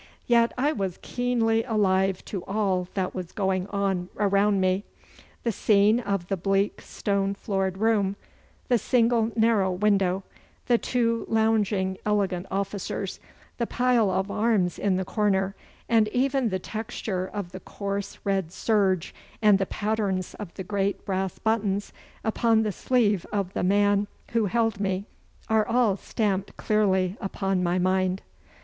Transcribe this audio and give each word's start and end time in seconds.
Yet 0.25 0.51
I 0.57 0.71
was 0.71 0.97
keenly 1.03 1.63
alive 1.63 2.25
to 2.25 2.43
all 2.45 2.87
that 2.95 3.13
was 3.13 3.31
going 3.31 3.67
on 3.67 4.09
around 4.17 4.59
me. 4.59 4.83
The 5.43 5.51
scene 5.51 5.99
of 5.99 6.27
the 6.27 6.35
bleak 6.35 6.81
stone 6.81 7.35
floored 7.35 7.77
room, 7.77 8.15
the 8.67 8.79
single 8.79 9.31
narrow 9.35 9.71
window, 9.71 10.23
the 10.65 10.79
two 10.79 11.27
lounging 11.29 11.99
elegant 12.03 12.47
officers, 12.49 13.19
the 13.59 13.67
pile 13.67 14.09
of 14.09 14.31
arms 14.31 14.79
in 14.79 14.95
the 14.95 15.05
corner, 15.05 15.53
and 15.87 16.07
even 16.07 16.49
the 16.49 16.57
texture 16.57 17.29
of 17.31 17.51
the 17.51 17.59
coarse 17.59 18.17
red 18.23 18.51
serge 18.51 19.13
and 19.39 19.59
the 19.59 19.67
patterns 19.67 20.33
of 20.33 20.51
the 20.55 20.63
great 20.63 21.05
brass 21.05 21.37
buttons 21.37 21.93
upon 22.23 22.63
the 22.63 22.71
sleeve 22.71 23.23
of 23.31 23.53
the 23.53 23.61
man 23.61 24.07
who 24.31 24.47
held 24.47 24.79
me, 24.79 25.05
are 25.47 25.67
all 25.67 25.95
stamped 25.95 26.57
clearly 26.57 27.17
upon 27.21 27.61
my 27.61 27.77
mind. 27.77 28.23